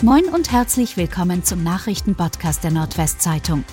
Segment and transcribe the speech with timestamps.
[0.00, 3.64] Moin und herzlich willkommen zum Nachrichtenpodcast der Nordwestzeitung.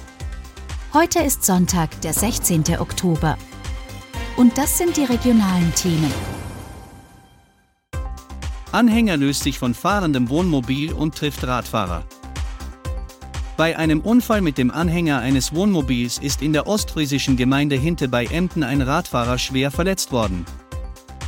[0.91, 2.63] Heute ist Sonntag, der 16.
[2.79, 3.37] Oktober.
[4.35, 6.11] Und das sind die regionalen Themen.
[8.71, 12.03] Anhänger löst sich von fahrendem Wohnmobil und trifft Radfahrer.
[13.55, 18.25] Bei einem Unfall mit dem Anhänger eines Wohnmobils ist in der ostfriesischen Gemeinde Hinte bei
[18.25, 20.43] Emden ein Radfahrer schwer verletzt worden.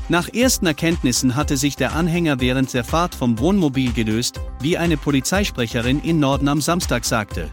[0.09, 4.95] Nach ersten Erkenntnissen hatte sich der Anhänger während der Fahrt vom Wohnmobil gelöst, wie eine
[4.95, 7.49] Polizeisprecherin in Norden am Samstag sagte.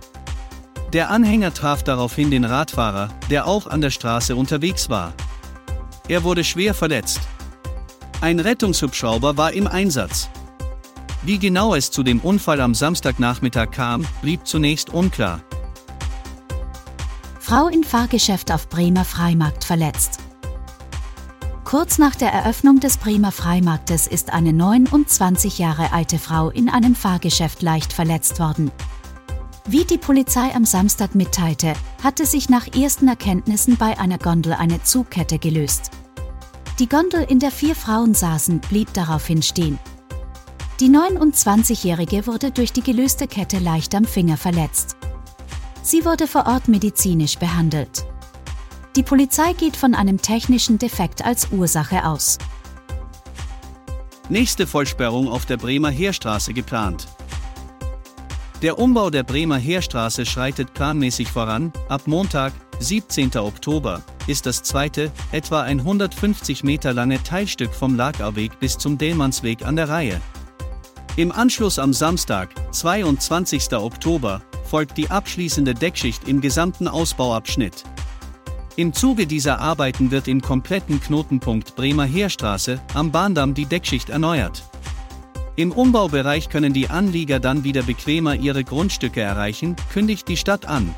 [0.93, 5.13] Der Anhänger traf daraufhin den Radfahrer, der auch an der Straße unterwegs war.
[6.07, 7.21] Er wurde schwer verletzt.
[8.21, 10.29] Ein Rettungshubschrauber war im Einsatz.
[11.23, 15.41] Wie genau es zu dem Unfall am Samstagnachmittag kam, blieb zunächst unklar.
[17.41, 20.21] Frau in Fahrgeschäft auf Bremer Freimarkt verletzt.
[21.75, 26.95] Kurz nach der Eröffnung des Bremer Freimarktes ist eine 29 Jahre alte Frau in einem
[26.95, 28.71] Fahrgeschäft leicht verletzt worden.
[29.67, 34.85] Wie die Polizei am Samstag mitteilte, hatte sich nach ersten Erkenntnissen bei einer Gondel eine
[34.85, 35.91] Zugkette gelöst.
[36.79, 39.81] Die Gondel, in der vier Frauen saßen, blieb daraufhin stehen.
[40.79, 44.95] Die 29-Jährige wurde durch die gelöste Kette leicht am Finger verletzt.
[45.83, 48.07] Sie wurde vor Ort medizinisch behandelt.
[48.97, 52.39] Die Polizei geht von einem technischen Defekt als Ursache aus.
[54.29, 57.09] Nächste Vollsperrung auf der Bremer Heerstraße geplant.
[58.63, 61.73] Der Umbau der Bremer Heerstraße schreitet planmäßig voran.
[61.89, 63.37] Ab Montag, 17.
[63.37, 69.75] Oktober, ist das zweite, etwa 150 Meter lange Teilstück vom Lagauweg bis zum Dellmannsweg an
[69.75, 70.21] der Reihe.
[71.17, 73.73] Im Anschluss am Samstag, 22.
[73.73, 77.85] Oktober, folgt die abschließende Deckschicht im gesamten Ausbauabschnitt.
[78.77, 84.65] Im Zuge dieser Arbeiten wird im kompletten Knotenpunkt Bremer Heerstraße am Bahndamm die Deckschicht erneuert.
[85.55, 90.93] Im Umbaubereich können die Anlieger dann wieder bequemer ihre Grundstücke erreichen, kündigt die Stadt an.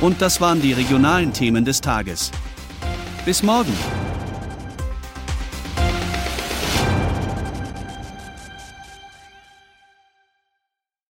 [0.00, 2.32] Und das waren die regionalen Themen des Tages.
[3.24, 3.72] Bis morgen!